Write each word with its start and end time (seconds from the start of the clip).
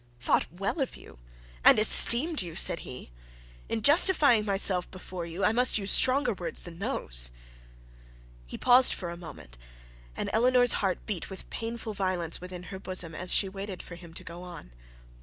'Thought 0.19 0.45
of 0.59 0.95
you 0.95 1.13
well 1.19 1.19
and 1.63 1.77
esteemed 1.77 2.41
you!' 2.41 2.55
said 2.55 2.79
he. 2.79 3.11
'In 3.69 3.83
justifying 3.83 4.43
myself 4.45 4.89
before 4.89 5.27
you, 5.27 5.43
I 5.45 5.51
must 5.51 5.77
use 5.77 5.91
stronger 5.91 6.33
words 6.33 6.63
than 6.63 6.79
those.' 6.79 7.29
He 8.47 8.57
paused 8.57 8.95
for 8.95 9.11
a 9.11 9.15
moment, 9.15 9.59
and 10.17 10.27
Eleanor's 10.33 10.73
heart 10.81 11.05
beat 11.05 11.29
with 11.29 11.47
painful 11.51 11.93
violence 11.93 12.41
within 12.41 12.63
her 12.73 12.79
bosom 12.79 13.13
as 13.13 13.31
she 13.31 13.47
waited 13.47 13.83
for 13.83 13.93
him 13.93 14.11
to 14.15 14.23
go 14.23 14.41
on. 14.41 14.71